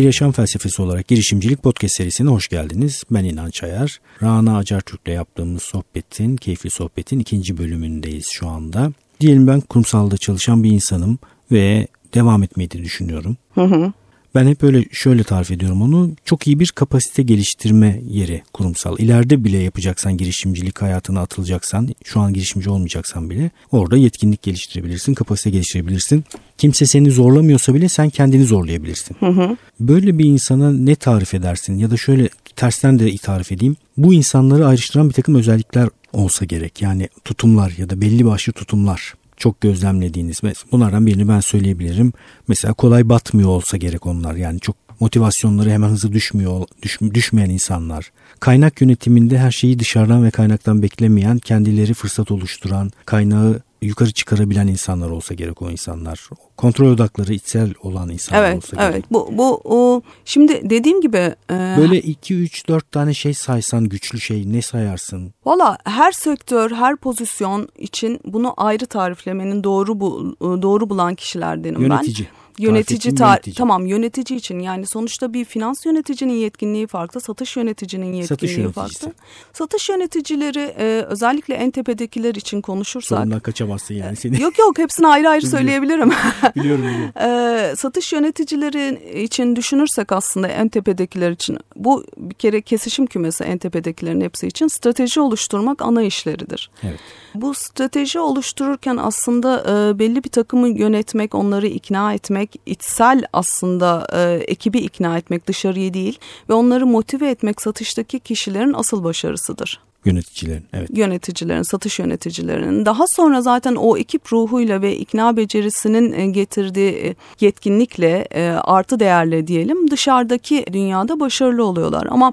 Bir 0.00 0.04
Yaşam 0.04 0.32
Felsefesi 0.32 0.82
olarak 0.82 1.08
girişimcilik 1.08 1.62
podcast 1.62 1.96
serisine 1.96 2.30
hoş 2.30 2.48
geldiniz. 2.48 3.04
Ben 3.10 3.24
İnan 3.24 3.50
Çayar. 3.50 4.00
Rana 4.22 4.56
Acar 4.56 4.80
Türk'le 4.80 5.08
yaptığımız 5.08 5.62
sohbetin, 5.62 6.36
keyifli 6.36 6.70
sohbetin 6.70 7.18
ikinci 7.18 7.58
bölümündeyiz 7.58 8.26
şu 8.32 8.48
anda. 8.48 8.92
Diyelim 9.20 9.46
ben 9.46 9.60
kurumsalda 9.60 10.16
çalışan 10.16 10.64
bir 10.64 10.70
insanım 10.70 11.18
ve 11.52 11.86
devam 12.14 12.42
etmeyi 12.42 12.70
de 12.70 12.78
düşünüyorum. 12.78 13.36
Hı 13.54 13.60
hı. 13.60 13.92
Ben 14.34 14.46
hep 14.46 14.62
öyle 14.62 14.84
şöyle 14.92 15.22
tarif 15.22 15.50
ediyorum 15.50 15.82
onu. 15.82 16.10
Çok 16.24 16.46
iyi 16.46 16.60
bir 16.60 16.68
kapasite 16.74 17.22
geliştirme 17.22 18.02
yeri 18.08 18.42
kurumsal. 18.52 18.98
İleride 18.98 19.44
bile 19.44 19.58
yapacaksan 19.58 20.16
girişimcilik 20.16 20.82
hayatına 20.82 21.20
atılacaksan, 21.20 21.88
şu 22.04 22.20
an 22.20 22.32
girişimci 22.32 22.70
olmayacaksan 22.70 23.30
bile 23.30 23.50
orada 23.72 23.96
yetkinlik 23.96 24.42
geliştirebilirsin, 24.42 25.14
kapasite 25.14 25.50
geliştirebilirsin. 25.50 26.24
Kimse 26.58 26.86
seni 26.86 27.10
zorlamıyorsa 27.10 27.74
bile 27.74 27.88
sen 27.88 28.10
kendini 28.10 28.44
zorlayabilirsin. 28.44 29.16
Hı 29.20 29.26
hı. 29.26 29.56
Böyle 29.80 30.18
bir 30.18 30.24
insana 30.24 30.72
ne 30.72 30.94
tarif 30.94 31.34
edersin? 31.34 31.78
Ya 31.78 31.90
da 31.90 31.96
şöyle 31.96 32.28
tersten 32.56 32.98
de 32.98 33.16
tarif 33.16 33.52
edeyim. 33.52 33.76
Bu 33.96 34.14
insanları 34.14 34.66
ayrıştıran 34.66 35.08
bir 35.08 35.14
takım 35.14 35.34
özellikler 35.34 35.88
olsa 36.12 36.44
gerek. 36.44 36.82
Yani 36.82 37.08
tutumlar 37.24 37.72
ya 37.78 37.90
da 37.90 38.00
belli 38.00 38.26
başlı 38.26 38.52
tutumlar 38.52 39.14
çok 39.40 39.60
gözlemlediğiniz 39.60 40.42
bunlardan 40.72 41.06
birini 41.06 41.28
ben 41.28 41.40
söyleyebilirim. 41.40 42.12
Mesela 42.48 42.74
kolay 42.74 43.08
batmıyor 43.08 43.48
olsa 43.48 43.76
gerek 43.76 44.06
onlar 44.06 44.34
yani 44.34 44.60
çok 44.60 44.76
motivasyonları 45.00 45.70
hemen 45.70 45.88
hızlı 45.88 46.12
düşmüyor 46.12 46.64
düş, 46.82 46.98
düşmeyen 47.14 47.50
insanlar. 47.50 48.12
Kaynak 48.40 48.80
yönetiminde 48.80 49.38
her 49.38 49.50
şeyi 49.50 49.78
dışarıdan 49.78 50.24
ve 50.24 50.30
kaynaktan 50.30 50.82
beklemeyen, 50.82 51.38
kendileri 51.38 51.94
fırsat 51.94 52.30
oluşturan, 52.30 52.90
kaynağı 53.06 53.60
yukarı 53.82 54.12
çıkarabilen 54.12 54.66
insanlar 54.66 55.10
olsa 55.10 55.34
gerek 55.34 55.62
o 55.62 55.70
insanlar. 55.70 56.28
Kontrol 56.56 56.92
odakları 56.92 57.34
içsel 57.34 57.74
olan 57.82 58.10
insanlar 58.10 58.44
evet, 58.44 58.56
olsa 58.56 58.76
evet. 58.76 58.90
gerek. 58.92 58.94
Evet. 58.94 59.04
Bu 59.10 59.28
bu 59.32 59.60
o 59.64 60.02
şimdi 60.24 60.70
dediğim 60.70 61.00
gibi 61.00 61.34
e... 61.50 61.76
böyle 61.78 62.00
2 62.00 62.34
3 62.34 62.68
4 62.68 62.92
tane 62.92 63.14
şey 63.14 63.34
saysan 63.34 63.84
güçlü 63.84 64.20
şey 64.20 64.52
ne 64.52 64.62
sayarsın? 64.62 65.34
Valla 65.44 65.78
her 65.84 66.12
sektör, 66.12 66.70
her 66.70 66.96
pozisyon 66.96 67.68
için 67.78 68.20
bunu 68.24 68.54
ayrı 68.56 68.86
tariflemenin 68.86 69.64
doğru 69.64 70.00
bu 70.00 70.36
doğru 70.40 70.90
bulan 70.90 71.14
kişilerdenim 71.14 71.80
Yönetici. 71.80 71.90
ben. 71.90 72.04
Yönetici. 72.04 72.39
Yönetici, 72.60 73.14
ta- 73.14 73.28
yönetici 73.28 73.54
tamam 73.54 73.86
yönetici 73.86 74.38
için 74.38 74.58
yani 74.58 74.86
sonuçta 74.86 75.32
bir 75.32 75.44
finans 75.44 75.86
yöneticinin 75.86 76.32
yetkinliği 76.32 76.86
farklı, 76.86 77.20
satış 77.20 77.56
yöneticinin 77.56 78.12
yetkinliği 78.12 78.26
satış 78.26 78.74
farklı. 78.74 79.12
Satış 79.52 79.88
yöneticileri 79.88 80.74
e, 80.78 81.04
özellikle 81.08 81.54
en 81.54 81.70
tepedekiler 81.70 82.34
için 82.34 82.60
konuşursak. 82.60 83.18
Sorundan 83.18 83.40
kaçamazsın 83.40 83.94
yani 83.94 84.16
seni. 84.16 84.42
Yok 84.42 84.58
yok 84.58 84.78
hepsini 84.78 85.06
ayrı 85.06 85.28
ayrı 85.28 85.46
söyleyebilirim. 85.46 86.10
biliyorum 86.56 86.84
biliyorum. 86.84 87.72
e, 87.72 87.76
satış 87.76 88.12
yöneticileri 88.12 89.22
için 89.22 89.56
düşünürsek 89.56 90.12
aslında 90.12 90.48
en 90.48 90.68
tepedekiler 90.68 91.30
için 91.30 91.58
bu 91.76 92.04
bir 92.16 92.34
kere 92.34 92.62
kesişim 92.62 93.06
kümesi 93.06 93.44
en 93.44 93.58
tepedekilerin 93.58 94.20
hepsi 94.20 94.46
için 94.46 94.68
strateji 94.68 95.20
oluşturmak 95.20 95.82
ana 95.82 96.02
işleridir. 96.02 96.70
Evet. 96.82 97.00
Bu 97.34 97.54
strateji 97.54 98.18
oluştururken 98.18 98.96
aslında 98.96 99.60
e, 99.60 99.98
belli 99.98 100.24
bir 100.24 100.28
takımı 100.28 100.68
yönetmek, 100.68 101.34
onları 101.34 101.66
ikna 101.66 102.14
etmek, 102.14 102.49
içsel 102.66 103.24
aslında 103.32 104.06
e, 104.12 104.44
ekibi 104.48 104.78
ikna 104.78 105.18
etmek 105.18 105.46
dışarıya 105.46 105.94
değil 105.94 106.18
ve 106.48 106.54
onları 106.54 106.86
motive 106.86 107.30
etmek 107.30 107.62
satıştaki 107.62 108.20
kişilerin 108.20 108.72
asıl 108.72 109.04
başarısıdır. 109.04 109.80
Yöneticilerin, 110.04 110.64
evet. 110.72 110.90
Yöneticilerin, 110.92 111.62
satış 111.62 111.98
yöneticilerinin. 111.98 112.86
Daha 112.86 113.04
sonra 113.16 113.42
zaten 113.42 113.74
o 113.74 113.96
ekip 113.96 114.32
ruhuyla 114.32 114.82
ve 114.82 114.96
ikna 114.96 115.36
becerisinin 115.36 116.12
e, 116.12 116.26
getirdiği 116.26 116.90
e, 116.90 117.14
yetkinlikle, 117.40 118.28
e, 118.34 118.48
artı 118.48 119.00
değerle 119.00 119.46
diyelim 119.46 119.90
dışarıdaki 119.90 120.64
dünyada 120.72 121.20
başarılı 121.20 121.64
oluyorlar. 121.64 122.06
Ama 122.10 122.32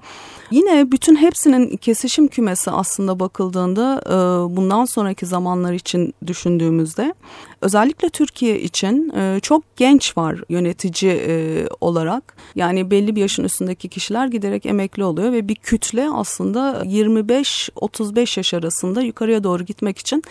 Yine 0.51 0.91
bütün 0.91 1.15
hepsinin 1.15 1.77
kesişim 1.77 2.27
kümesi 2.27 2.71
aslında 2.71 3.19
bakıldığında 3.19 4.01
bundan 4.55 4.85
sonraki 4.85 5.25
zamanlar 5.25 5.73
için 5.73 6.13
düşündüğümüzde 6.27 7.13
özellikle 7.61 8.09
Türkiye 8.09 8.61
için 8.61 9.13
çok 9.41 9.75
genç 9.75 10.17
var 10.17 10.43
yönetici 10.49 11.67
olarak. 11.81 12.35
Yani 12.55 12.91
belli 12.91 13.15
bir 13.15 13.21
yaşın 13.21 13.43
üstündeki 13.43 13.89
kişiler 13.89 14.27
giderek 14.27 14.65
emekli 14.65 15.03
oluyor 15.03 15.31
ve 15.31 15.47
bir 15.47 15.55
kütle 15.55 16.09
aslında 16.09 16.83
25-35 17.57 18.39
yaş 18.39 18.53
arasında 18.53 19.01
yukarıya 19.01 19.43
doğru 19.43 19.63
gitmek 19.63 19.97
için 19.97 20.23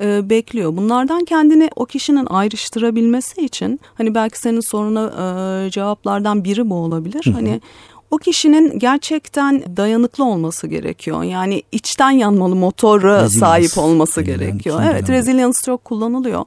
bekliyor. 0.00 0.76
Bunlardan 0.76 1.24
kendini 1.24 1.70
o 1.76 1.86
kişinin 1.86 2.26
ayrıştırabilmesi 2.26 3.44
için 3.44 3.80
hani 3.94 4.14
belki 4.14 4.38
senin 4.38 4.60
soruna 4.70 5.70
cevaplardan 5.70 6.44
biri 6.44 6.70
bu 6.70 6.74
olabilir. 6.74 7.24
Hı 7.24 7.30
hı. 7.30 7.34
Hani 7.34 7.60
o 8.12 8.18
kişinin 8.18 8.78
gerçekten 8.78 9.76
dayanıklı 9.76 10.24
olması 10.24 10.66
gerekiyor. 10.66 11.22
Yani 11.22 11.62
içten 11.72 12.10
yanmalı 12.10 12.56
motora 12.56 13.28
sahip 13.28 13.78
olması 13.78 14.20
Resilience. 14.20 14.46
gerekiyor. 14.46 14.82
Evet, 14.90 15.10
resilience 15.10 15.58
çok 15.66 15.84
kullanılıyor. 15.84 16.44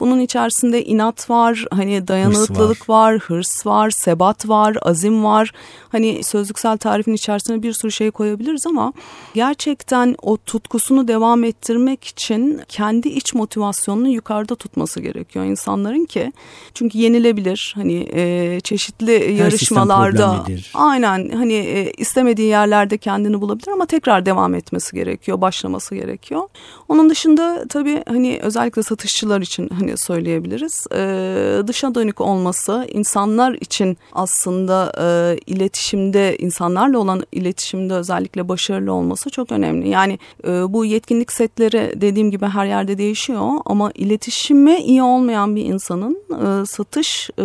Bunun 0.00 0.20
içerisinde 0.20 0.84
inat 0.84 1.30
var, 1.30 1.64
hani 1.70 2.08
dayanıklılık 2.08 2.78
hırs 2.78 2.88
var. 2.88 3.12
var, 3.12 3.18
hırs 3.20 3.66
var, 3.66 3.90
sebat 3.90 4.48
var, 4.48 4.76
azim 4.82 5.24
var. 5.24 5.52
Hani 5.88 6.24
sözlüksel 6.24 6.78
tarifin 6.78 7.14
içerisine 7.14 7.62
bir 7.62 7.72
sürü 7.72 7.92
şey 7.92 8.10
koyabiliriz 8.10 8.66
ama 8.66 8.92
gerçekten 9.34 10.16
o 10.22 10.36
tutkusunu 10.36 11.08
devam 11.08 11.44
ettirmek 11.44 12.04
için 12.04 12.60
kendi 12.68 13.08
iç 13.08 13.34
motivasyonunu 13.34 14.08
yukarıda 14.08 14.54
tutması 14.54 15.00
gerekiyor 15.00 15.44
insanların 15.44 16.04
ki. 16.04 16.32
Çünkü 16.74 16.98
yenilebilir. 16.98 17.72
Hani 17.76 18.08
e, 18.12 18.60
çeşitli 18.60 19.38
Her 19.38 19.44
yarışmalarda 19.44 20.44
aynen 20.74 21.03
aynen 21.08 21.36
hani 21.36 21.54
e, 21.54 21.92
istemediği 21.92 22.48
yerlerde 22.48 22.98
kendini 22.98 23.40
bulabilir 23.40 23.68
ama 23.68 23.86
tekrar 23.86 24.26
devam 24.26 24.54
etmesi 24.54 24.96
gerekiyor, 24.96 25.40
başlaması 25.40 25.94
gerekiyor. 25.94 26.42
Onun 26.88 27.10
dışında 27.10 27.64
tabii 27.68 28.02
hani 28.08 28.40
özellikle 28.42 28.82
satışçılar 28.82 29.40
için 29.40 29.68
hani 29.68 29.96
söyleyebiliriz. 29.96 30.86
E, 30.92 31.66
dışa 31.66 31.94
dönük 31.94 32.20
olması 32.20 32.86
insanlar 32.92 33.52
için 33.52 33.98
aslında 34.12 34.92
e, 35.00 35.38
iletişimde 35.46 36.36
insanlarla 36.38 36.98
olan 36.98 37.22
iletişimde 37.32 37.94
özellikle 37.94 38.48
başarılı 38.48 38.92
olması 38.92 39.30
çok 39.30 39.52
önemli. 39.52 39.88
Yani 39.88 40.18
e, 40.44 40.48
bu 40.48 40.84
yetkinlik 40.84 41.32
setleri 41.32 41.92
dediğim 42.00 42.30
gibi 42.30 42.46
her 42.46 42.66
yerde 42.66 42.98
değişiyor 42.98 43.50
ama 43.64 43.90
iletişime 43.94 44.80
iyi 44.80 45.02
olmayan 45.02 45.56
bir 45.56 45.64
insanın 45.64 46.18
e, 46.30 46.66
satış 46.66 47.30
e, 47.38 47.42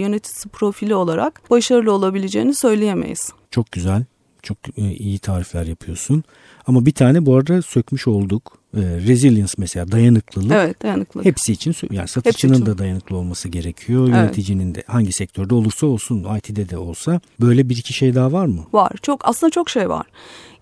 yöneticisi 0.00 0.48
profili 0.48 0.94
olarak 0.94 1.50
başarılı 1.50 1.92
olabileceğini 1.92 2.54
söyleyemem 2.54 2.99
veremeyiz. 3.00 3.30
Çok 3.50 3.72
güzel. 3.72 4.04
Çok 4.42 4.58
e, 4.76 4.90
iyi 4.90 5.18
tarifler 5.18 5.66
yapıyorsun. 5.66 6.24
Ama 6.66 6.86
bir 6.86 6.92
tane 6.92 7.26
bu 7.26 7.36
arada 7.36 7.62
sökmüş 7.62 8.08
olduk. 8.08 8.58
E, 8.76 8.80
resilience 8.80 9.52
mesela 9.58 9.92
dayanıklılık. 9.92 10.52
Evet 10.52 10.82
dayanıklılık. 10.82 11.26
Hepsi 11.26 11.52
için 11.52 11.74
yani 11.90 12.08
satışçının 12.08 12.54
için. 12.54 12.66
da 12.66 12.78
dayanıklı 12.78 13.16
olması 13.16 13.48
gerekiyor. 13.48 14.08
Evet. 14.08 14.16
Yöneticinin 14.16 14.74
de 14.74 14.82
hangi 14.86 15.12
sektörde 15.12 15.54
olursa 15.54 15.86
olsun 15.86 16.26
IT'de 16.38 16.68
de 16.68 16.78
olsa 16.78 17.20
böyle 17.40 17.68
bir 17.68 17.76
iki 17.76 17.92
şey 17.92 18.14
daha 18.14 18.32
var 18.32 18.46
mı? 18.46 18.64
Var. 18.72 18.92
Çok 19.02 19.28
aslında 19.28 19.50
çok 19.50 19.70
şey 19.70 19.88
var. 19.88 20.06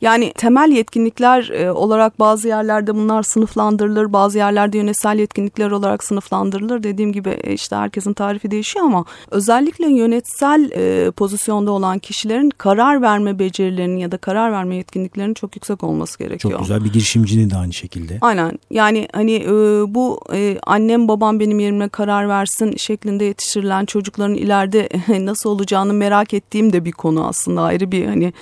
Yani 0.01 0.33
temel 0.37 0.71
yetkinlikler 0.71 1.49
e, 1.49 1.73
olarak 1.73 2.21
bazı 2.21 2.49
yerlerde 2.49 2.95
bunlar 2.95 3.23
sınıflandırılır, 3.23 4.13
bazı 4.13 4.39
yerlerde 4.39 4.79
yönetsel 4.79 5.19
yetkinlikler 5.19 5.71
olarak 5.71 6.05
sınıflandırılır. 6.05 6.83
Dediğim 6.83 7.13
gibi 7.13 7.29
e, 7.29 7.53
işte 7.53 7.77
herkesin 7.77 8.13
tarifi 8.13 8.51
değişiyor 8.51 8.85
ama 8.87 9.05
özellikle 9.31 9.93
yönetsel 9.93 10.71
e, 10.71 11.11
pozisyonda 11.11 11.71
olan 11.71 11.99
kişilerin 11.99 12.51
karar 12.51 13.03
verme 13.03 13.39
becerilerinin 13.39 13.97
ya 13.97 14.13
da 14.13 14.17
karar 14.17 14.53
verme 14.53 14.77
yetkinliklerinin 14.77 15.35
çok 15.35 15.57
yüksek 15.57 15.85
olması 15.85 16.19
gerekiyor. 16.19 16.53
Çok 16.53 16.61
güzel 16.61 16.85
bir 16.85 16.93
girişimcinin 16.93 17.51
de 17.51 17.57
aynı 17.57 17.73
şekilde. 17.73 18.19
Aynen 18.21 18.59
yani 18.71 19.09
hani 19.13 19.35
e, 19.35 19.51
bu 19.95 20.21
e, 20.35 20.59
annem 20.67 21.09
babam 21.09 21.41
benim 21.41 21.59
yerime 21.59 21.89
karar 21.89 22.29
versin 22.29 22.77
şeklinde 22.77 23.25
yetiştirilen 23.25 23.85
çocukların 23.85 24.35
ileride 24.35 24.89
nasıl 25.25 25.51
olacağını 25.51 25.93
merak 25.93 26.35
ettiğim 26.35 26.73
de 26.73 26.85
bir 26.85 26.93
konu 26.93 27.27
aslında 27.27 27.63
ayrı 27.63 27.93
bir 27.93 28.07
hani 28.07 28.33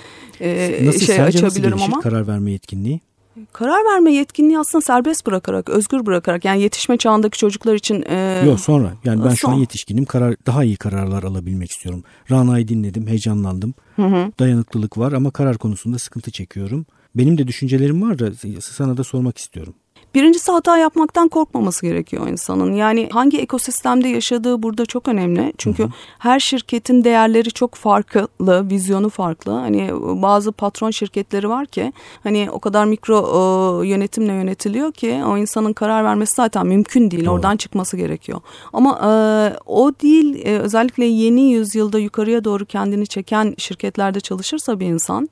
e, 0.41 0.79
nasıl, 0.85 0.99
şey 0.99 1.21
açabilirim 1.21 1.46
nasıl 1.47 1.93
ama. 1.93 1.99
karar 2.01 2.27
verme 2.27 2.51
yetkinliği? 2.51 3.01
Karar 3.53 3.85
verme 3.85 4.13
yetkinliği 4.13 4.59
aslında 4.59 4.81
serbest 4.81 5.25
bırakarak, 5.27 5.69
özgür 5.69 6.05
bırakarak 6.05 6.45
yani 6.45 6.61
yetişme 6.61 6.97
çağındaki 6.97 7.37
çocuklar 7.37 7.75
için. 7.75 8.03
E, 8.07 8.43
Yok 8.45 8.59
sonra 8.59 8.93
yani 9.03 9.19
ben 9.23 9.29
son. 9.29 9.35
şu 9.35 9.49
an 9.49 9.53
yetişkinim 9.53 10.05
karar 10.05 10.35
daha 10.45 10.63
iyi 10.63 10.75
kararlar 10.75 11.23
alabilmek 11.23 11.71
istiyorum. 11.71 12.03
Rana'yı 12.31 12.67
dinledim, 12.67 13.07
heyecanlandım. 13.07 13.73
Hı 13.95 14.05
hı. 14.05 14.31
Dayanıklılık 14.39 14.97
var 14.97 15.11
ama 15.11 15.31
karar 15.31 15.57
konusunda 15.57 15.99
sıkıntı 15.99 16.31
çekiyorum. 16.31 16.85
Benim 17.15 17.37
de 17.37 17.47
düşüncelerim 17.47 18.01
var 18.01 18.19
da 18.19 18.31
sana 18.61 18.97
da 18.97 19.03
sormak 19.03 19.37
istiyorum. 19.37 19.73
Birincisi 20.15 20.51
hata 20.51 20.77
yapmaktan 20.77 21.27
korkmaması 21.27 21.85
gerekiyor 21.85 22.27
insanın. 22.27 22.73
Yani 22.73 23.09
hangi 23.11 23.39
ekosistemde 23.39 24.07
yaşadığı 24.07 24.63
burada 24.63 24.85
çok 24.85 25.07
önemli. 25.07 25.53
Çünkü 25.57 25.83
hı 25.83 25.87
hı. 25.87 25.91
her 26.19 26.39
şirketin 26.39 27.03
değerleri 27.03 27.51
çok 27.51 27.75
farklı, 27.75 28.27
vizyonu 28.41 29.09
farklı. 29.09 29.51
Hani 29.51 29.89
bazı 30.21 30.51
patron 30.51 30.91
şirketleri 30.91 31.49
var 31.49 31.65
ki 31.65 31.93
hani 32.23 32.49
o 32.51 32.59
kadar 32.59 32.85
mikro 32.85 33.17
e, 33.83 33.87
yönetimle 33.87 34.33
yönetiliyor 34.33 34.91
ki 34.91 35.21
o 35.27 35.37
insanın 35.37 35.73
karar 35.73 36.03
vermesi 36.03 36.33
zaten 36.35 36.67
mümkün 36.67 37.11
değil. 37.11 37.25
Doğru. 37.25 37.33
Oradan 37.33 37.57
çıkması 37.57 37.97
gerekiyor. 37.97 38.41
Ama 38.73 38.99
e, 39.03 39.09
o 39.65 39.91
değil 40.01 40.45
e, 40.45 40.59
özellikle 40.59 41.05
yeni 41.05 41.51
yüzyılda 41.51 41.99
yukarıya 41.99 42.43
doğru 42.43 42.65
kendini 42.65 43.07
çeken 43.07 43.55
şirketlerde 43.57 44.19
çalışırsa 44.19 44.79
bir 44.79 44.85
insan 44.85 45.29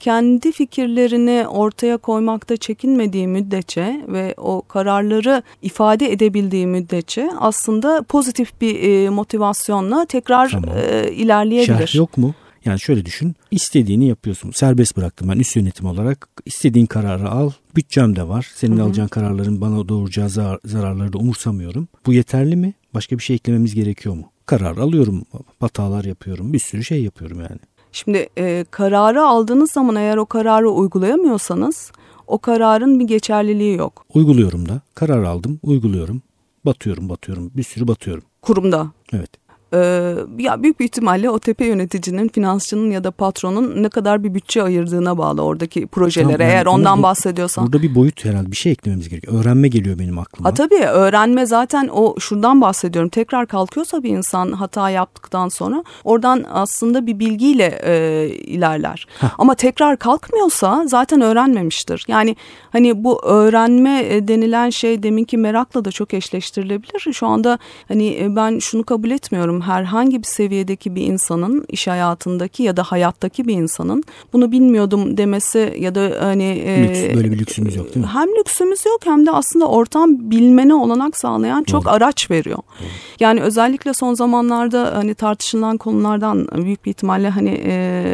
kendi 0.00 0.52
fikirlerini 0.52 1.48
ortaya 1.48 1.96
koymakta 1.96 2.56
çekinmediği 2.56 3.26
müddetçe 3.28 4.04
ve 4.08 4.34
o 4.36 4.62
kararları 4.62 5.42
ifade 5.62 6.12
edebildiği 6.12 6.66
müddetçe 6.66 7.30
aslında 7.38 8.02
pozitif 8.02 8.60
bir 8.60 8.82
e, 8.82 9.10
motivasyonla 9.10 10.06
tekrar 10.06 10.48
tamam. 10.50 10.70
e, 10.76 11.12
ilerleyebilir. 11.12 11.86
Şerh 11.86 11.94
yok 11.94 12.18
mu? 12.18 12.34
Yani 12.64 12.80
şöyle 12.80 13.04
düşün. 13.04 13.34
istediğini 13.50 14.08
yapıyorsun. 14.08 14.50
Serbest 14.50 14.96
bıraktım 14.96 15.28
ben 15.28 15.38
üst 15.38 15.56
yönetim 15.56 15.86
olarak. 15.86 16.28
istediğin 16.46 16.86
kararı 16.86 17.30
al. 17.30 17.50
Bütçem 17.76 18.16
de 18.16 18.28
var. 18.28 18.50
Senin 18.54 18.76
Hı-hı. 18.76 18.84
alacağın 18.84 19.08
kararların 19.08 19.60
bana 19.60 19.88
doğuracağı 19.88 20.28
zar- 20.28 20.58
zararları 20.64 21.12
da 21.12 21.18
umursamıyorum. 21.18 21.88
Bu 22.06 22.12
yeterli 22.12 22.56
mi? 22.56 22.74
Başka 22.94 23.18
bir 23.18 23.22
şey 23.22 23.36
eklememiz 23.36 23.74
gerekiyor 23.74 24.14
mu? 24.14 24.30
Karar 24.46 24.76
alıyorum. 24.76 25.24
Hatalar 25.60 26.04
yapıyorum. 26.04 26.52
Bir 26.52 26.58
sürü 26.58 26.84
şey 26.84 27.02
yapıyorum 27.02 27.40
yani. 27.40 27.60
Şimdi 27.92 28.28
e, 28.38 28.64
kararı 28.70 29.22
aldığınız 29.22 29.72
zaman 29.72 29.96
eğer 29.96 30.16
o 30.16 30.26
kararı 30.26 30.70
uygulayamıyorsanız 30.70 31.92
o 32.28 32.38
kararın 32.38 33.00
bir 33.00 33.04
geçerliliği 33.04 33.76
yok. 33.76 34.06
Uyguluyorum 34.14 34.68
da. 34.68 34.80
Karar 34.94 35.22
aldım, 35.22 35.60
uyguluyorum. 35.62 36.22
Batıyorum, 36.66 37.08
batıyorum. 37.08 37.50
Bir 37.56 37.62
sürü 37.62 37.88
batıyorum. 37.88 38.24
Kurumda. 38.42 38.92
Evet. 39.12 39.30
Ee, 39.74 40.14
ya 40.38 40.62
büyük 40.62 40.80
bir 40.80 40.84
ihtimalle 40.84 41.30
o 41.30 41.38
tepe 41.38 41.64
yöneticinin, 41.64 42.28
finansçının 42.28 42.90
ya 42.90 43.04
da 43.04 43.10
patronun 43.10 43.82
ne 43.82 43.88
kadar 43.88 44.24
bir 44.24 44.34
bütçe 44.34 44.62
ayırdığına 44.62 45.18
bağlı 45.18 45.42
oradaki 45.42 45.86
projelere. 45.86 46.32
Tamam, 46.32 46.50
Eğer 46.50 46.66
ondan 46.66 46.98
bu, 46.98 47.02
bahsediyorsan. 47.02 47.66
Burada 47.66 47.82
bir 47.82 47.94
boyut 47.94 48.24
herhalde 48.24 48.50
bir 48.50 48.56
şey 48.56 48.72
eklememiz 48.72 49.08
gerekiyor. 49.08 49.40
Öğrenme 49.40 49.68
geliyor 49.68 49.98
benim 49.98 50.18
aklıma. 50.18 50.48
Ha 50.48 50.54
tabii 50.54 50.84
öğrenme 50.84 51.46
zaten 51.46 51.88
o 51.92 52.14
şuradan 52.20 52.60
bahsediyorum. 52.60 53.08
Tekrar 53.08 53.46
kalkıyorsa 53.46 54.02
bir 54.02 54.10
insan 54.10 54.52
hata 54.52 54.90
yaptıktan 54.90 55.48
sonra 55.48 55.84
oradan 56.04 56.44
aslında 56.52 57.06
bir 57.06 57.18
bilgiyle 57.18 57.80
e, 57.84 58.26
ilerler. 58.28 59.06
Heh. 59.20 59.28
Ama 59.38 59.54
tekrar 59.54 59.96
kalkmıyorsa 59.96 60.84
zaten 60.86 61.20
öğrenmemiştir. 61.20 62.04
Yani 62.08 62.36
hani 62.70 63.04
bu 63.04 63.24
öğrenme 63.24 64.04
e, 64.08 64.28
denilen 64.28 64.70
şey 64.70 65.02
deminki 65.02 65.36
merakla 65.36 65.84
da 65.84 65.90
çok 65.90 66.14
eşleştirilebilir. 66.14 67.12
Şu 67.12 67.26
anda 67.26 67.58
hani 67.88 68.18
e, 68.20 68.36
ben 68.36 68.58
şunu 68.58 68.84
kabul 68.84 69.10
etmiyorum 69.10 69.57
herhangi 69.60 70.18
bir 70.18 70.26
seviyedeki 70.26 70.94
bir 70.94 71.02
insanın 71.02 71.64
iş 71.68 71.86
hayatındaki 71.86 72.62
ya 72.62 72.76
da 72.76 72.82
hayattaki 72.82 73.46
bir 73.46 73.54
insanın 73.54 74.02
bunu 74.32 74.52
bilmiyordum 74.52 75.16
demesi 75.16 75.76
ya 75.78 75.94
da 75.94 76.16
hani 76.20 76.62
e, 76.66 77.12
böyle 77.14 77.32
bir 77.32 77.38
lüksümüz 77.38 77.76
yok 77.76 77.94
değil 77.94 78.06
mi? 78.06 78.12
Hem 78.12 78.28
lüksümüz 78.28 78.86
yok 78.86 79.00
hem 79.04 79.26
de 79.26 79.30
aslında 79.30 79.68
ortam 79.68 80.30
bilmene 80.30 80.74
olanak 80.74 81.16
sağlayan 81.16 81.64
çok 81.64 81.84
Doğru. 81.84 81.92
araç 81.92 82.30
veriyor. 82.30 82.58
Doğru. 82.58 82.88
Yani 83.20 83.40
özellikle 83.40 83.94
son 83.94 84.14
zamanlarda 84.14 84.92
hani 84.94 85.14
tartışılan 85.14 85.76
konulardan 85.76 86.48
büyük 86.54 86.84
bir 86.84 86.90
ihtimalle 86.90 87.28
hani 87.28 87.60
e, 87.64 88.08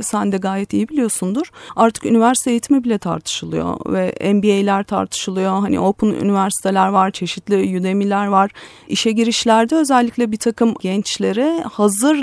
sen 0.00 0.32
de 0.32 0.36
gayet 0.36 0.72
iyi 0.72 0.88
biliyorsundur. 0.88 1.50
Artık 1.76 2.06
üniversite 2.06 2.50
eğitimi 2.50 2.84
bile 2.84 2.98
tartışılıyor 2.98 3.76
ve 3.86 4.32
MBA'ler 4.34 4.84
tartışılıyor. 4.84 5.52
Hani 5.52 5.80
open 5.80 6.06
üniversiteler 6.06 6.88
var, 6.88 7.10
çeşitli 7.10 7.78
Udemy'ler 7.78 8.26
var. 8.26 8.50
İşe 8.88 9.10
girişlerde 9.12 9.76
özellikle 9.76 10.32
bir 10.32 10.36
takım 10.36 10.74
gençlere 10.82 11.64
hazır 11.72 12.16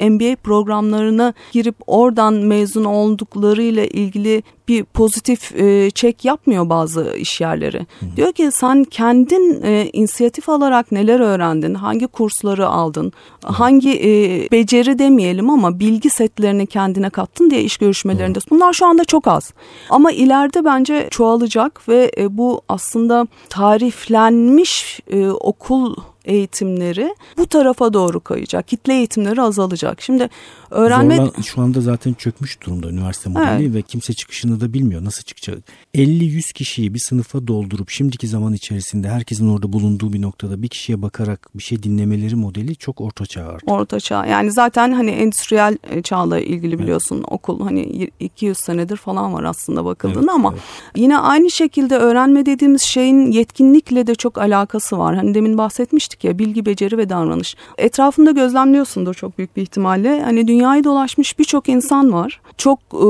e, 0.00 0.08
MBA 0.10 0.36
programlarına 0.36 1.34
girip 1.52 1.74
oradan 1.86 2.34
mezun 2.34 2.84
olduklarıyla 2.84 3.84
ilgili 3.84 4.42
bir 4.68 4.84
pozitif 4.84 5.56
e, 5.56 5.90
çek 5.90 6.24
yapmıyor 6.24 6.68
bazı 6.68 7.16
iş 7.16 7.40
yerleri. 7.40 7.78
Hı. 7.78 8.16
Diyor 8.16 8.32
ki 8.32 8.50
sen 8.52 8.84
kendin 8.84 9.62
e, 9.62 9.90
inisiyatif 9.92 10.48
alarak 10.48 10.92
neler 10.92 11.20
öğrendin, 11.20 11.74
hangi 11.74 12.06
kursları 12.06 12.68
aldın, 12.68 13.12
Hı. 13.44 13.52
hangi 13.52 13.90
e, 13.90 14.10
beceri 14.52 14.98
demeyelim 14.98 15.50
ama 15.50 15.80
bilgi 15.80 16.10
setlerini 16.10 16.66
kendine 16.66 17.10
kattın 17.10 17.50
diye 17.50 17.62
iş 17.62 17.76
görüşmelerinde. 17.76 18.38
Hı. 18.38 18.42
Bunlar 18.50 18.72
şu 18.72 18.86
anda 18.86 19.04
çok 19.04 19.28
az. 19.28 19.52
Ama 19.90 20.12
ileride 20.12 20.64
bence 20.64 21.08
çoğalacak 21.10 21.88
ve 21.88 22.12
e, 22.18 22.36
bu 22.36 22.60
aslında 22.68 23.26
tariflenmiş 23.48 25.00
e, 25.10 25.28
okul 25.28 25.94
eğitimleri 26.26 27.14
bu 27.38 27.46
tarafa 27.46 27.92
doğru 27.92 28.20
kayacak. 28.20 28.68
Kitle 28.68 28.94
eğitimleri 28.94 29.42
azalacak. 29.42 30.02
Şimdi 30.02 30.28
öğrenme... 30.70 31.16
Zorla, 31.16 31.42
şu 31.42 31.60
anda 31.60 31.80
zaten 31.80 32.12
çökmüş 32.12 32.62
durumda 32.62 32.88
üniversite 32.88 33.30
modeli 33.30 33.64
evet. 33.64 33.74
ve 33.74 33.82
kimse 33.82 34.12
çıkışını 34.12 34.60
da 34.60 34.72
bilmiyor 34.72 35.04
nasıl 35.04 35.22
çıkacak. 35.22 35.58
50-100 35.94 36.52
kişiyi 36.52 36.94
bir 36.94 36.98
sınıfa 36.98 37.46
doldurup 37.46 37.90
şimdiki 37.90 38.28
zaman 38.28 38.52
içerisinde 38.52 39.08
herkesin 39.08 39.48
orada 39.48 39.72
bulunduğu 39.72 40.12
bir 40.12 40.22
noktada 40.22 40.62
bir 40.62 40.68
kişiye 40.68 41.02
bakarak 41.02 41.48
bir 41.54 41.62
şey 41.62 41.82
dinlemeleri 41.82 42.34
modeli 42.34 42.76
çok 42.76 43.00
orta 43.00 43.26
çağ 43.26 43.46
artık. 43.46 43.70
Orta 43.70 44.00
çağ 44.00 44.26
yani 44.26 44.52
zaten 44.52 44.92
hani 44.92 45.10
endüstriyel 45.10 45.78
e, 45.90 46.02
çağla 46.02 46.40
ilgili 46.40 46.78
biliyorsun 46.78 47.16
evet. 47.16 47.26
okul 47.30 47.60
hani 47.60 48.10
200 48.20 48.58
senedir 48.58 48.96
falan 48.96 49.32
var 49.32 49.44
aslında 49.44 49.84
bakıldığında 49.84 50.20
evet, 50.20 50.30
ama 50.30 50.50
evet. 50.52 50.62
yine 50.96 51.18
aynı 51.18 51.50
şekilde 51.50 51.96
öğrenme 51.96 52.46
dediğimiz 52.46 52.82
şeyin 52.82 53.32
yetkinlikle 53.32 54.06
de 54.06 54.14
çok 54.14 54.38
alakası 54.38 54.98
var. 54.98 55.16
Hani 55.16 55.34
demin 55.34 55.58
bahsetmiştik 55.58 56.15
ya 56.24 56.38
bilgi, 56.38 56.66
beceri 56.66 56.98
ve 56.98 57.08
davranış. 57.08 57.56
Etrafında 57.78 58.30
gözlemliyorsundur 58.30 59.14
çok 59.14 59.38
büyük 59.38 59.56
bir 59.56 59.62
ihtimalle. 59.62 60.22
Hani 60.22 60.48
dünyayı 60.48 60.84
dolaşmış 60.84 61.38
birçok 61.38 61.68
insan 61.68 62.12
var. 62.12 62.40
Çok 62.56 62.78
e, 62.94 63.06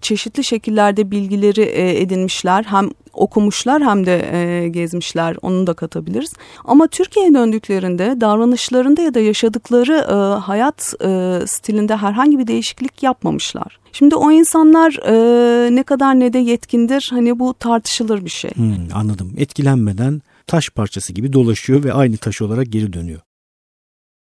çeşitli 0.00 0.44
şekillerde 0.44 1.10
bilgileri 1.10 1.62
e, 1.62 2.00
edinmişler. 2.00 2.64
Hem 2.64 2.90
okumuşlar 3.14 3.82
hem 3.82 4.06
de 4.06 4.30
e, 4.32 4.68
gezmişler 4.68 5.36
onu 5.42 5.66
da 5.66 5.74
katabiliriz. 5.74 6.32
Ama 6.64 6.86
Türkiye'ye 6.86 7.34
döndüklerinde 7.34 8.20
davranışlarında 8.20 9.02
ya 9.02 9.14
da 9.14 9.20
yaşadıkları 9.20 9.92
e, 9.92 10.40
hayat 10.40 10.94
e, 11.04 11.40
stilinde 11.46 11.96
herhangi 11.96 12.38
bir 12.38 12.46
değişiklik 12.46 13.02
yapmamışlar. 13.02 13.78
Şimdi 13.92 14.16
o 14.16 14.30
insanlar 14.30 14.98
e, 15.06 15.74
ne 15.74 15.82
kadar 15.82 16.20
ne 16.20 16.32
de 16.32 16.38
yetkindir 16.38 17.08
hani 17.10 17.38
bu 17.38 17.54
tartışılır 17.54 18.24
bir 18.24 18.30
şey. 18.30 18.50
Hmm, 18.50 18.74
anladım. 18.94 19.32
Etkilenmeden 19.36 20.22
taş 20.46 20.70
parçası 20.70 21.12
gibi 21.12 21.32
dolaşıyor 21.32 21.84
ve 21.84 21.92
aynı 21.92 22.16
taş 22.16 22.42
olarak 22.42 22.72
geri 22.72 22.92
dönüyor. 22.92 23.20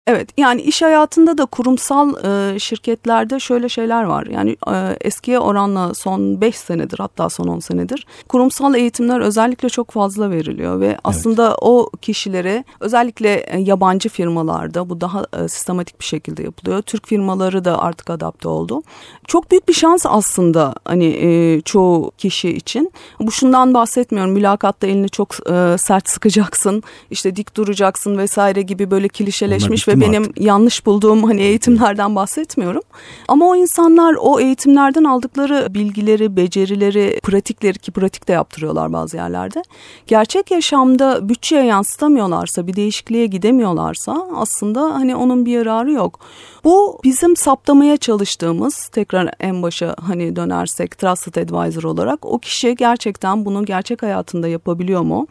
Evet 0.07 0.29
yani 0.37 0.61
iş 0.61 0.81
hayatında 0.81 1.37
da 1.37 1.45
kurumsal 1.45 2.25
e, 2.25 2.59
şirketlerde 2.59 3.39
şöyle 3.39 3.69
şeyler 3.69 4.03
var. 4.03 4.25
Yani 4.25 4.57
e, 4.67 4.97
eskiye 5.01 5.39
oranla 5.39 5.93
son 5.93 6.41
5 6.41 6.55
senedir 6.55 6.99
hatta 6.99 7.29
son 7.29 7.47
10 7.47 7.59
senedir 7.59 8.07
kurumsal 8.29 8.75
eğitimler 8.75 9.19
özellikle 9.19 9.69
çok 9.69 9.91
fazla 9.91 10.29
veriliyor 10.29 10.79
ve 10.79 10.97
aslında 11.03 11.47
evet. 11.47 11.57
o 11.61 11.89
kişilere 12.01 12.63
özellikle 12.79 13.33
e, 13.33 13.59
yabancı 13.59 14.09
firmalarda 14.09 14.89
bu 14.89 15.01
daha 15.01 15.25
e, 15.39 15.47
sistematik 15.47 15.99
bir 15.99 16.05
şekilde 16.05 16.43
yapılıyor. 16.43 16.81
Türk 16.81 17.07
firmaları 17.07 17.65
da 17.65 17.81
artık 17.81 18.09
adapte 18.09 18.47
oldu. 18.47 18.83
Çok 19.27 19.51
büyük 19.51 19.67
bir 19.67 19.73
şans 19.73 20.05
aslında 20.05 20.75
hani 20.85 21.05
e, 21.05 21.61
çoğu 21.61 22.11
kişi 22.17 22.49
için. 22.49 22.91
Bu 23.19 23.31
şundan 23.31 23.73
bahsetmiyorum. 23.73 24.31
Mülakatta 24.33 24.87
elini 24.87 25.09
çok 25.09 25.49
e, 25.51 25.77
sert 25.77 26.09
sıkacaksın. 26.09 26.83
işte 27.11 27.35
dik 27.35 27.57
duracaksın 27.57 28.17
vesaire 28.17 28.61
gibi 28.61 28.91
böyle 28.91 29.07
klişeleşmiş 29.07 29.87
ve 29.87 29.94
benim 30.01 30.23
artık. 30.23 30.41
yanlış 30.41 30.85
bulduğum 30.85 31.23
hani 31.23 31.41
eğitimlerden 31.41 32.15
bahsetmiyorum. 32.15 32.81
Ama 33.27 33.45
o 33.47 33.55
insanlar 33.55 34.15
o 34.19 34.39
eğitimlerden 34.39 35.03
aldıkları 35.03 35.73
bilgileri, 35.73 36.35
becerileri, 36.37 37.19
pratikleri 37.23 37.79
ki 37.79 37.91
pratik 37.91 38.27
de 38.27 38.31
yaptırıyorlar 38.31 38.93
bazı 38.93 39.17
yerlerde. 39.17 39.63
Gerçek 40.07 40.51
yaşamda 40.51 41.29
bütçeye 41.29 41.63
yansıtamıyorlarsa, 41.63 42.67
bir 42.67 42.75
değişikliğe 42.75 43.25
gidemiyorlarsa 43.25 44.27
aslında 44.35 44.81
hani 44.81 45.15
onun 45.15 45.45
bir 45.45 45.51
yararı 45.51 45.91
yok. 45.91 46.19
Bu 46.63 46.99
bizim 47.03 47.35
saptamaya 47.35 47.97
çalıştığımız 47.97 48.87
tekrar 48.87 49.29
en 49.39 49.63
başa 49.63 49.95
hani 50.07 50.35
dönersek 50.35 50.97
Trusted 50.97 51.35
Advisor 51.35 51.83
olarak 51.83 52.25
o 52.25 52.39
kişi 52.39 52.75
gerçekten 52.75 53.45
bunu 53.45 53.65
gerçek 53.65 54.03
hayatında 54.03 54.47
yapabiliyor 54.47 55.01
mu? 55.01 55.27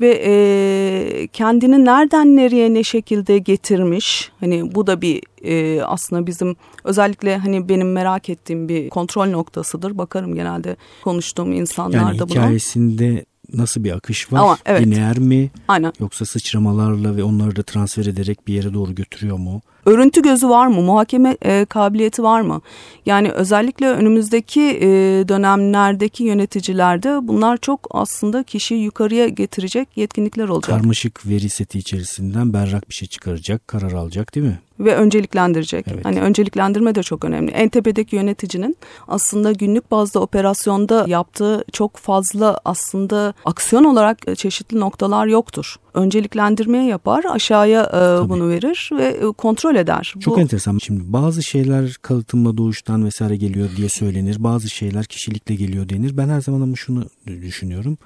Ve 0.00 0.22
e, 0.24 1.26
kendini 1.32 1.84
nereden 1.84 2.36
nereye 2.36 2.74
ne 2.74 2.84
şekilde 2.84 3.38
getirmiş? 3.38 4.30
Hani 4.40 4.74
bu 4.74 4.86
da 4.86 5.00
bir 5.00 5.22
e, 5.44 5.82
aslında 5.82 6.26
bizim 6.26 6.56
özellikle 6.84 7.36
hani 7.36 7.68
benim 7.68 7.92
merak 7.92 8.28
ettiğim 8.28 8.68
bir 8.68 8.88
kontrol 8.88 9.26
noktasıdır. 9.26 9.98
Bakarım 9.98 10.34
genelde 10.34 10.76
konuştuğum 11.04 11.52
insanlarda 11.52 12.16
yani 12.18 12.30
hikayesinde 12.30 13.24
nasıl 13.52 13.84
bir 13.84 13.92
akış 13.92 14.32
var? 14.32 14.40
Ama, 14.40 14.58
evet. 14.66 14.86
Lineer 14.86 15.18
mi? 15.18 15.50
Aynen. 15.68 15.92
Yoksa 16.00 16.24
sıçramalarla 16.24 17.16
ve 17.16 17.24
onları 17.24 17.56
da 17.56 17.62
transfer 17.62 18.06
ederek 18.06 18.46
bir 18.46 18.54
yere 18.54 18.74
doğru 18.74 18.94
götürüyor 18.94 19.38
mu? 19.38 19.62
örüntü 19.86 20.22
gözü 20.22 20.48
var 20.48 20.66
mı? 20.66 20.80
Muhakeme 20.80 21.36
e, 21.42 21.64
kabiliyeti 21.64 22.22
var 22.22 22.40
mı? 22.40 22.60
Yani 23.06 23.30
özellikle 23.30 23.88
önümüzdeki 23.88 24.60
e, 24.60 24.88
dönemlerdeki 25.28 26.24
yöneticilerde 26.24 27.28
bunlar 27.28 27.56
çok 27.56 27.88
aslında 27.90 28.42
kişiyi 28.42 28.82
yukarıya 28.82 29.28
getirecek 29.28 29.88
yetkinlikler 29.96 30.48
olacak. 30.48 30.78
Karmaşık 30.78 31.26
veri 31.26 31.48
seti 31.48 31.78
içerisinden 31.78 32.52
berrak 32.52 32.88
bir 32.88 32.94
şey 32.94 33.08
çıkaracak, 33.08 33.68
karar 33.68 33.92
alacak 33.92 34.34
değil 34.34 34.46
mi? 34.46 34.58
Ve 34.80 34.96
önceliklendirecek. 34.96 35.86
Evet. 35.88 36.04
Hani 36.04 36.20
önceliklendirme 36.20 36.94
de 36.94 37.02
çok 37.02 37.24
önemli. 37.24 37.50
En 37.50 37.68
tepedeki 37.68 38.16
yöneticinin 38.16 38.76
aslında 39.08 39.52
günlük 39.52 39.90
bazda 39.90 40.20
operasyonda 40.20 41.04
yaptığı 41.08 41.64
çok 41.72 41.96
fazla 41.96 42.60
aslında 42.64 43.34
aksiyon 43.44 43.84
olarak 43.84 44.38
çeşitli 44.38 44.80
noktalar 44.80 45.26
yoktur. 45.26 45.76
Önceliklendirmeye 45.94 46.84
yapar, 46.84 47.24
aşağıya 47.30 47.82
e, 47.82 48.28
bunu 48.28 48.48
verir 48.48 48.90
ve 48.92 49.04
e, 49.04 49.32
kontrol 49.32 49.74
eder. 49.74 50.14
Çok 50.20 50.36
Bu, 50.36 50.40
enteresan. 50.40 50.78
Şimdi 50.78 51.02
bazı 51.06 51.42
şeyler 51.42 51.96
kalıtımla 52.02 52.56
doğuştan 52.56 53.04
vesaire 53.04 53.36
geliyor 53.36 53.68
diye 53.76 53.88
söylenir. 53.88 54.44
Bazı 54.44 54.70
şeyler 54.70 55.04
kişilikle 55.04 55.54
geliyor 55.54 55.88
denir. 55.88 56.16
Ben 56.16 56.28
her 56.28 56.40
zaman 56.40 56.60
ama 56.60 56.76
şunu 56.76 57.04
düşünüyorum 57.26 57.98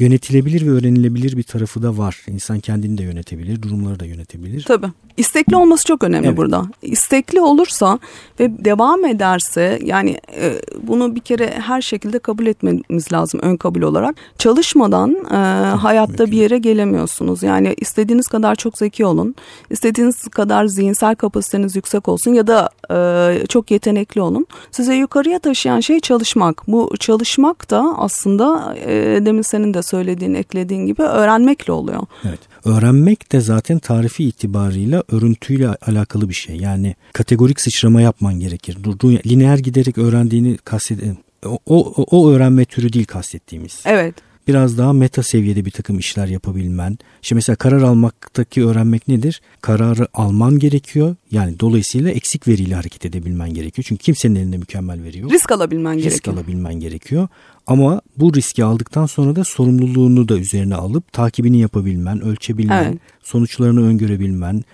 yönetilebilir 0.00 0.66
ve 0.66 0.70
öğrenilebilir 0.70 1.36
bir 1.36 1.42
tarafı 1.42 1.82
da 1.82 1.98
var. 1.98 2.24
İnsan 2.28 2.60
kendini 2.60 2.98
de 2.98 3.02
yönetebilir, 3.02 3.62
durumları 3.62 4.00
da 4.00 4.04
yönetebilir. 4.04 4.62
Tabii. 4.62 4.86
İstekli 5.16 5.56
olması 5.56 5.84
çok 5.84 6.04
önemli 6.04 6.26
evet. 6.26 6.36
burada. 6.36 6.66
İstekli 6.82 7.40
olursa 7.40 7.98
ve 8.40 8.64
devam 8.64 9.04
ederse 9.04 9.78
yani 9.82 10.18
e, 10.36 10.54
bunu 10.82 11.14
bir 11.14 11.20
kere 11.20 11.50
her 11.60 11.82
şekilde 11.82 12.18
kabul 12.18 12.46
etmemiz 12.46 13.12
lazım 13.12 13.40
ön 13.42 13.56
kabul 13.56 13.82
olarak. 13.82 14.16
Çalışmadan 14.38 15.16
e, 15.30 15.36
hayatta 15.76 16.12
mümkün. 16.12 16.30
bir 16.30 16.36
yere 16.36 16.58
gelemiyorsunuz. 16.58 17.42
Yani 17.42 17.74
istediğiniz 17.76 18.28
kadar 18.28 18.54
çok 18.54 18.78
zeki 18.78 19.06
olun. 19.06 19.34
istediğiniz 19.70 20.28
kadar 20.28 20.66
zihinsel 20.66 21.14
kapasiteniz 21.14 21.76
yüksek 21.76 22.08
olsun 22.08 22.32
ya 22.34 22.46
da 22.46 22.70
e, 22.90 23.46
çok 23.46 23.70
yetenekli 23.70 24.20
olun. 24.20 24.46
Size 24.70 24.94
yukarıya 24.94 25.38
taşıyan 25.38 25.80
şey 25.80 26.00
çalışmak. 26.00 26.62
Bu 26.68 26.94
çalışmak 26.98 27.70
da 27.70 27.94
aslında 27.98 28.74
e, 28.86 29.20
demin 29.26 29.42
senin 29.42 29.74
de 29.74 29.82
söylediğin, 29.90 30.34
eklediğin 30.34 30.86
gibi 30.86 31.02
öğrenmekle 31.02 31.72
oluyor. 31.72 32.02
Evet. 32.28 32.40
Öğrenmek 32.64 33.32
de 33.32 33.40
zaten 33.40 33.78
tarifi 33.78 34.24
itibarıyla 34.24 35.02
örüntüyle 35.12 35.68
alakalı 35.68 36.28
bir 36.28 36.34
şey. 36.34 36.56
Yani 36.56 36.94
kategorik 37.12 37.60
sıçrama 37.60 38.00
yapman 38.00 38.40
gerekir. 38.40 38.78
Durduğun 38.82 39.18
lineer 39.26 39.58
giderek 39.58 39.98
öğrendiğini 39.98 40.56
kastet 40.56 41.00
o, 41.46 41.58
o, 41.66 42.04
o 42.10 42.30
öğrenme 42.30 42.64
türü 42.64 42.92
değil 42.92 43.06
kastettiğimiz. 43.06 43.82
Evet 43.84 44.14
biraz 44.48 44.78
daha 44.78 44.92
meta 44.92 45.22
seviyede 45.22 45.64
bir 45.64 45.70
takım 45.70 45.98
işler 45.98 46.26
yapabilmen. 46.26 46.98
İşte 47.22 47.34
mesela 47.34 47.56
karar 47.56 47.82
almaktaki 47.82 48.64
öğrenmek 48.64 49.08
nedir? 49.08 49.40
Kararı 49.60 50.08
alman 50.14 50.58
gerekiyor. 50.58 51.16
Yani 51.30 51.60
dolayısıyla 51.60 52.10
eksik 52.10 52.48
veriyle 52.48 52.74
hareket 52.74 53.04
edebilmen 53.04 53.54
gerekiyor. 53.54 53.84
Çünkü 53.88 54.02
kimsenin 54.02 54.34
elinde 54.34 54.56
mükemmel 54.56 55.02
veri 55.02 55.18
yok. 55.18 55.32
Risk 55.32 55.52
alabilmen 55.52 55.94
Risk 55.94 56.04
gerekiyor. 56.04 56.36
Risk 56.36 56.48
alabilmen 56.48 56.74
gerekiyor. 56.74 57.28
Ama 57.66 58.00
bu 58.16 58.34
riski 58.34 58.64
aldıktan 58.64 59.06
sonra 59.06 59.36
da 59.36 59.44
sorumluluğunu 59.44 60.28
da 60.28 60.38
üzerine 60.38 60.74
alıp 60.74 61.12
takibini 61.12 61.60
yapabilmen, 61.60 62.20
ölçebilmen, 62.20 62.84
evet. 62.84 62.98
sonuçlarını 63.22 63.86
öngörebilmen, 63.86 64.64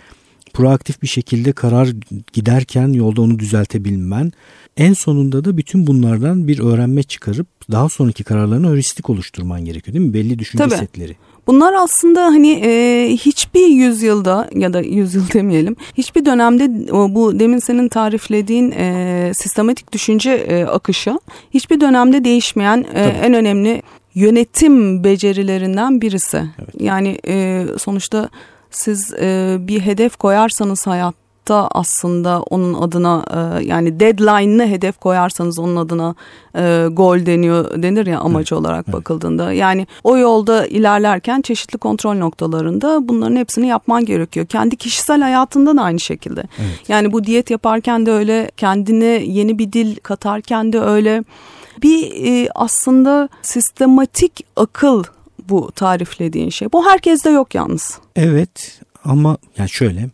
proaktif 0.57 1.03
bir 1.03 1.07
şekilde 1.07 1.53
karar 1.53 1.89
giderken 2.33 2.89
yolda 2.93 3.23
onu 3.23 3.39
düzeltebilmen. 3.39 4.33
En 4.77 4.93
sonunda 4.93 5.45
da 5.45 5.57
bütün 5.57 5.87
bunlardan 5.87 6.49
bir 6.49 6.59
öğrenme 6.59 7.03
çıkarıp 7.03 7.47
daha 7.71 7.89
sonraki 7.89 8.25
kararlarını 8.25 8.69
heuristik 8.69 9.11
oluşturman 9.11 9.65
gerekiyor 9.65 9.95
değil 9.95 10.07
mi? 10.07 10.15
Belli 10.15 10.39
düşünce 10.39 10.65
Tabii. 10.65 10.79
setleri. 10.79 11.17
Bunlar 11.47 11.73
aslında 11.73 12.25
hani 12.25 12.53
e, 12.65 13.09
hiçbir 13.17 13.67
yüzyılda 13.67 14.51
ya 14.55 14.73
da 14.73 14.81
yüzyıl 14.81 15.31
demeyelim 15.33 15.77
hiçbir 15.99 16.25
dönemde 16.25 16.69
bu 17.15 17.39
demin 17.39 17.59
senin 17.59 17.89
tariflediğin 17.89 18.71
e, 18.71 19.33
sistematik 19.35 19.93
düşünce 19.93 20.31
e, 20.31 20.65
akışı 20.65 21.19
hiçbir 21.55 21.81
dönemde 21.81 22.25
değişmeyen 22.25 22.87
e, 22.95 23.03
en 23.03 23.35
önemli 23.35 23.83
yönetim 24.15 25.05
becerilerinden 25.05 26.01
birisi. 26.01 26.43
Evet. 26.59 26.75
Yani 26.81 27.19
e, 27.29 27.65
sonuçta 27.79 28.29
siz 28.71 29.15
e, 29.15 29.57
bir 29.61 29.81
hedef 29.81 30.17
koyarsanız 30.17 30.87
hayat 30.87 31.15
da 31.49 31.69
aslında 31.69 32.43
onun 32.43 32.75
adına 32.75 33.25
e, 33.31 33.65
yani 33.65 34.01
deadline'ını 34.01 34.67
hedef 34.67 34.99
koyarsanız 34.99 35.59
onun 35.59 35.77
adına 35.77 36.15
e, 36.57 36.87
gol 36.93 37.27
deniyor 37.27 37.83
denir 37.83 38.07
ya 38.07 38.21
amacı 38.21 38.55
evet, 38.55 38.61
olarak 38.61 38.85
evet. 38.89 38.97
bakıldığında. 38.97 39.53
Yani 39.53 39.87
o 40.05 40.17
yolda 40.17 40.67
ilerlerken 40.67 41.41
çeşitli 41.41 41.79
kontrol 41.79 42.15
noktalarında 42.15 43.09
bunların 43.09 43.37
hepsini 43.37 43.67
yapman 43.67 44.05
gerekiyor. 44.05 44.47
Kendi 44.47 44.77
kişisel 44.77 45.21
hayatında 45.21 45.77
da 45.77 45.83
aynı 45.83 46.01
şekilde. 46.01 46.41
Evet. 46.59 46.89
Yani 46.89 47.13
bu 47.13 47.25
diyet 47.25 47.51
yaparken 47.51 48.07
de 48.07 48.13
öyle 48.13 48.51
kendine 48.57 49.05
yeni 49.07 49.59
bir 49.59 49.73
dil 49.73 49.97
katarken 49.97 50.73
de 50.73 50.81
öyle 50.81 51.25
bir 51.83 52.27
e, 52.27 52.49
aslında 52.55 53.29
sistematik 53.43 54.47
akıl 54.57 55.05
bu 55.49 55.73
tariflediğin 55.73 56.51
şey. 56.51 56.73
Bu 56.73 56.87
herkeste 56.87 57.31
yok 57.31 57.55
yalnız. 57.55 57.99
Evet 58.17 58.81
ama 59.05 59.39
yani 59.59 59.71
şöyle 59.71 60.09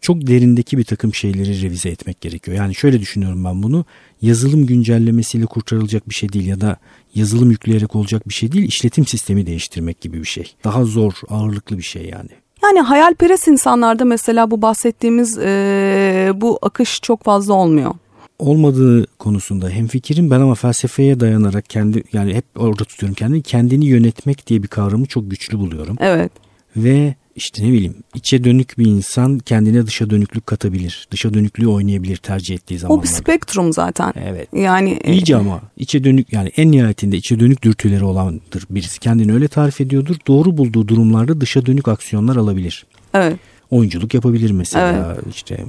çok 0.00 0.26
derindeki 0.26 0.78
bir 0.78 0.84
takım 0.84 1.14
şeyleri 1.14 1.62
revize 1.62 1.88
etmek 1.88 2.20
gerekiyor. 2.20 2.56
Yani 2.56 2.74
şöyle 2.74 3.00
düşünüyorum 3.00 3.44
ben 3.44 3.62
bunu 3.62 3.84
yazılım 4.22 4.66
güncellemesiyle 4.66 5.46
kurtarılacak 5.46 6.08
bir 6.08 6.14
şey 6.14 6.32
değil 6.32 6.46
ya 6.46 6.60
da 6.60 6.76
yazılım 7.14 7.50
yükleyerek 7.50 7.96
olacak 7.96 8.28
bir 8.28 8.34
şey 8.34 8.52
değil 8.52 8.68
işletim 8.68 9.06
sistemi 9.06 9.46
değiştirmek 9.46 10.00
gibi 10.00 10.20
bir 10.20 10.26
şey. 10.26 10.54
Daha 10.64 10.84
zor 10.84 11.12
ağırlıklı 11.28 11.78
bir 11.78 11.82
şey 11.82 12.02
yani. 12.02 12.30
Yani 12.62 12.80
hayalperest 12.80 13.48
insanlarda 13.48 14.04
mesela 14.04 14.50
bu 14.50 14.62
bahsettiğimiz 14.62 15.38
e, 15.38 16.32
bu 16.34 16.58
akış 16.62 17.00
çok 17.00 17.22
fazla 17.22 17.54
olmuyor 17.54 17.94
olmadığı 18.38 19.06
konusunda 19.18 19.70
hem 19.70 19.86
fikrim 19.86 20.30
ben 20.30 20.40
ama 20.40 20.54
felsefeye 20.54 21.20
dayanarak 21.20 21.70
kendi 21.70 22.02
yani 22.12 22.34
hep 22.34 22.44
orada 22.56 22.84
tutuyorum 22.84 23.14
kendimi 23.14 23.42
kendini 23.42 23.86
yönetmek 23.86 24.46
diye 24.46 24.62
bir 24.62 24.68
kavramı 24.68 25.06
çok 25.06 25.30
güçlü 25.30 25.58
buluyorum. 25.58 25.96
Evet. 26.00 26.32
Ve 26.76 27.14
işte 27.36 27.64
ne 27.64 27.72
bileyim 27.72 27.94
içe 28.14 28.44
dönük 28.44 28.78
bir 28.78 28.86
insan 28.86 29.38
kendine 29.38 29.86
dışa 29.86 30.10
dönüklük 30.10 30.46
katabilir. 30.46 31.08
Dışa 31.10 31.34
dönüklüğü 31.34 31.66
oynayabilir 31.66 32.16
tercih 32.16 32.54
ettiği 32.54 32.78
zaman. 32.78 32.98
O 32.98 33.02
bir 33.02 33.08
spektrum 33.08 33.72
zaten. 33.72 34.12
Evet. 34.24 34.48
Yani 34.52 35.00
iyice 35.04 35.36
ama 35.36 35.60
içe 35.76 36.04
dönük 36.04 36.32
yani 36.32 36.50
en 36.56 36.70
nihayetinde 36.70 37.16
içe 37.16 37.40
dönük 37.40 37.62
dürtüleri 37.62 38.04
olandır 38.04 38.64
birisi. 38.70 39.00
Kendini 39.00 39.34
öyle 39.34 39.48
tarif 39.48 39.80
ediyordur. 39.80 40.16
Doğru 40.26 40.56
bulduğu 40.56 40.88
durumlarda 40.88 41.40
dışa 41.40 41.66
dönük 41.66 41.88
aksiyonlar 41.88 42.36
alabilir. 42.36 42.86
Evet 43.14 43.38
oyunculuk 43.74 44.14
yapabilir 44.14 44.50
mesela 44.50 45.14
evet. 45.14 45.34
işte 45.34 45.64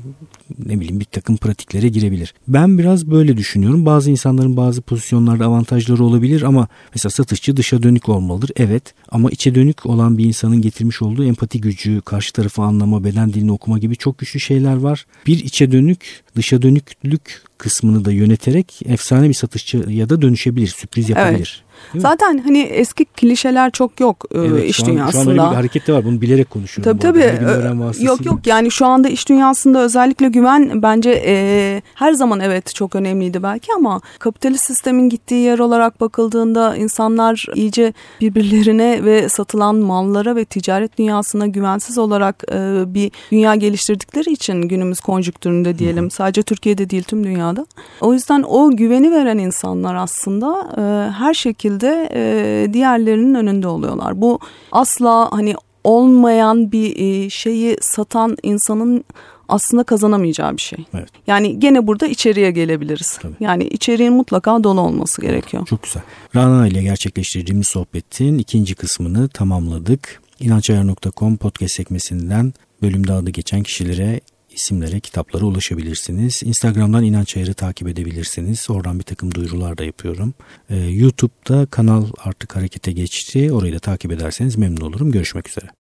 ne 0.65 0.79
bileyim 0.79 0.99
bir 0.99 1.05
takım 1.05 1.37
pratiklere 1.37 1.87
girebilir. 1.89 2.33
Ben 2.47 2.77
biraz 2.77 3.11
böyle 3.11 3.37
düşünüyorum. 3.37 3.85
Bazı 3.85 4.11
insanların 4.11 4.57
bazı 4.57 4.81
pozisyonlarda 4.81 5.45
avantajları 5.45 6.03
olabilir 6.03 6.41
ama 6.41 6.67
mesela 6.95 7.09
satışçı 7.09 7.57
dışa 7.57 7.83
dönük 7.83 8.09
olmalıdır. 8.09 8.51
Evet 8.55 8.93
ama 9.09 9.29
içe 9.29 9.55
dönük 9.55 9.85
olan 9.85 10.17
bir 10.17 10.25
insanın 10.25 10.61
getirmiş 10.61 11.01
olduğu 11.01 11.25
empati 11.25 11.61
gücü, 11.61 12.01
karşı 12.01 12.33
tarafı 12.33 12.61
anlama, 12.61 13.03
beden 13.03 13.33
dilini 13.33 13.51
okuma 13.51 13.77
gibi 13.77 13.95
çok 13.95 14.17
güçlü 14.17 14.39
şeyler 14.39 14.75
var. 14.75 15.05
Bir 15.27 15.39
içe 15.39 15.71
dönük, 15.71 16.23
dışa 16.35 16.61
dönüklük 16.61 17.41
kısmını 17.57 18.05
da 18.05 18.11
yöneterek 18.11 18.81
efsane 18.85 19.29
bir 19.29 19.33
satışçı 19.33 19.77
ya 19.89 20.09
da 20.09 20.21
dönüşebilir, 20.21 20.67
sürpriz 20.67 21.09
yapabilir. 21.09 21.63
Evet. 21.63 21.64
Zaten 21.95 22.37
hani 22.37 22.59
eski 22.59 23.05
klişeler 23.05 23.71
çok 23.71 23.99
yok 23.99 24.25
e, 24.31 24.39
evet, 24.39 24.69
iş 24.69 24.77
şu 24.77 24.83
an, 24.83 24.89
dünyasında. 24.89 25.23
Şu 25.23 25.29
an 25.29 25.29
öyle 25.29 25.51
bir 25.51 25.55
hareket 25.55 25.87
de 25.87 25.93
var. 25.93 26.05
Bunu 26.05 26.21
bilerek 26.21 26.49
konuşuyorum. 26.49 26.99
Tabii 26.99 27.19
tabii. 27.19 28.05
Yok 28.05 28.25
yok 28.25 28.47
yani 28.47 28.71
şu 28.71 28.85
anda 28.85 29.09
iş 29.09 29.29
dünyasında 29.29 29.79
özellikle 29.79 30.29
güven 30.29 30.81
bence 30.81 31.23
e, 31.25 31.81
her 31.95 32.13
zaman 32.13 32.39
evet 32.39 32.75
çok 32.75 32.95
önemliydi 32.95 33.43
belki 33.43 33.73
ama 33.73 34.01
kapitalist 34.19 34.65
sistemin 34.65 35.09
gittiği 35.09 35.43
yer 35.43 35.59
olarak 35.59 36.01
bakıldığında 36.01 36.75
insanlar 36.75 37.45
iyice 37.55 37.93
birbirlerine 38.21 39.03
ve 39.03 39.29
satılan 39.29 39.75
mallara 39.75 40.35
ve 40.35 40.45
ticaret 40.45 40.97
dünyasına 40.97 41.47
güvensiz 41.47 41.97
olarak 41.97 42.43
e, 42.51 42.83
bir 42.93 43.11
dünya 43.31 43.55
geliştirdikleri 43.55 44.31
için 44.31 44.61
günümüz 44.61 44.99
konjüktüründe 44.99 45.79
diyelim. 45.79 46.05
Hı. 46.05 46.09
Sadece 46.09 46.43
Türkiye'de 46.43 46.89
değil 46.89 47.03
tüm 47.03 47.23
dünyada. 47.23 47.65
O 48.01 48.13
yüzden 48.13 48.43
o 48.47 48.71
güveni 48.71 49.11
veren 49.11 49.37
insanlar 49.37 49.95
aslında 49.95 50.67
e, 50.77 51.11
her 51.11 51.33
şekilde 51.33 51.64
şekilde 51.65 52.09
e, 52.13 52.73
diğerlerinin 52.73 53.35
önünde 53.35 53.67
oluyorlar. 53.67 54.21
Bu 54.21 54.39
asla 54.71 55.29
hani 55.31 55.55
olmayan 55.83 56.71
bir 56.71 56.95
e, 56.97 57.29
şeyi 57.29 57.77
satan 57.81 58.37
insanın 58.43 59.03
aslında 59.47 59.83
kazanamayacağı 59.83 60.57
bir 60.57 60.61
şey. 60.61 60.85
Evet. 60.93 61.09
Yani 61.27 61.59
gene 61.59 61.87
burada 61.87 62.07
içeriye 62.07 62.51
gelebiliriz. 62.51 63.17
Tabii. 63.21 63.33
Yani 63.39 63.63
içeriğin 63.63 64.13
mutlaka 64.13 64.63
dolu 64.63 64.81
olması 64.81 65.21
gerekiyor. 65.21 65.65
Çok 65.65 65.83
güzel. 65.83 66.03
Rana 66.35 66.67
ile 66.67 66.83
gerçekleştirdiğimiz 66.83 67.67
sohbetin 67.67 68.37
ikinci 68.37 68.75
kısmını 68.75 69.27
tamamladık. 69.27 70.21
İnançayar.com 70.39 71.37
podcast 71.37 71.75
sekmesinden 71.75 72.53
bölümde 72.81 73.13
adı 73.13 73.29
geçen 73.29 73.63
kişilere 73.63 74.19
isimlere, 74.55 74.99
kitaplara 74.99 75.45
ulaşabilirsiniz. 75.45 76.43
Instagram'dan 76.43 77.03
İnanç 77.03 77.37
Ayar'ı 77.37 77.53
takip 77.53 77.87
edebilirsiniz. 77.87 78.69
Oradan 78.69 78.99
bir 78.99 79.03
takım 79.03 79.35
duyurular 79.35 79.77
da 79.77 79.83
yapıyorum. 79.83 80.33
Ee, 80.69 80.77
YouTube'da 80.77 81.65
kanal 81.65 82.05
artık 82.17 82.55
harekete 82.55 82.91
geçti. 82.91 83.51
Orayı 83.51 83.73
da 83.73 83.79
takip 83.79 84.11
ederseniz 84.11 84.57
memnun 84.57 84.81
olurum. 84.81 85.11
Görüşmek 85.11 85.49
üzere. 85.49 85.65